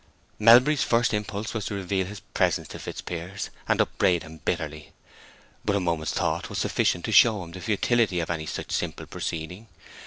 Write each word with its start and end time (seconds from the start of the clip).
Melbury's 0.39 0.81
first 0.83 1.13
impulse 1.13 1.53
was 1.53 1.65
to 1.65 1.75
reveal 1.75 2.07
his 2.07 2.21
presence 2.21 2.67
to 2.69 2.79
Fitzpiers, 2.79 3.51
and 3.67 3.79
upbraid 3.79 4.23
him 4.23 4.39
bitterly. 4.43 4.93
But 5.63 5.75
a 5.75 5.79
moment's 5.79 6.11
thought 6.11 6.49
was 6.49 6.57
sufficient 6.57 7.05
to 7.05 7.11
show 7.11 7.43
him 7.43 7.51
the 7.51 7.61
futility 7.61 8.19
of 8.19 8.31
any 8.31 8.47
such 8.47 8.71
simple 8.71 9.05
proceeding. 9.05 9.67